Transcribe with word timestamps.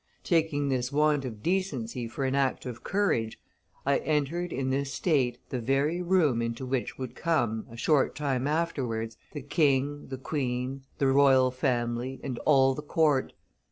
Taking 0.23 0.69
this 0.69 0.91
want 0.91 1.25
of 1.25 1.43
decency 1.43 2.07
for 2.07 2.25
an 2.25 2.33
act 2.33 2.65
of 2.65 2.83
courage, 2.83 3.37
I 3.85 3.99
entered 3.99 4.51
in 4.51 4.71
this 4.71 4.91
state 4.91 5.37
the 5.49 5.61
very 5.61 6.01
room 6.01 6.41
into 6.41 6.65
which 6.65 6.97
would 6.97 7.13
come, 7.13 7.67
a 7.69 7.77
short 7.77 8.15
time 8.15 8.47
afterwards, 8.47 9.15
the 9.33 9.43
king, 9.43 10.07
the 10.07 10.17
queen, 10.17 10.81
the 10.97 11.05
royal 11.05 11.51
family, 11.51 12.19
and 12.23 12.39
all 12.47 12.73
the 12.73 12.81
court. 12.81 13.33